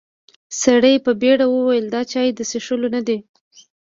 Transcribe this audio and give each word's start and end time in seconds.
سړي 0.61 0.95
په 1.05 1.11
بيړه 1.21 1.45
وويل: 1.49 1.85
دا 1.93 2.01
چای 2.11 2.29
د 2.37 2.39
څښلو 2.49 2.87
نه 2.95 3.01
دی. 3.07 3.17